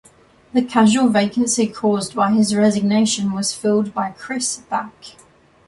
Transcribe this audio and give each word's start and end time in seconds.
The 0.53 0.63
casual 0.63 1.09
vacancy 1.09 1.67
caused 1.67 2.15
by 2.15 2.31
his 2.31 2.55
resignation 2.55 3.33
was 3.33 3.53
filled 3.53 3.93
by 3.93 4.09
Chris 4.09 4.57
Back. 4.57 5.13